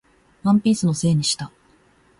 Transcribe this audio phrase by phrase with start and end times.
[0.41, 1.51] ワンピースのせいにした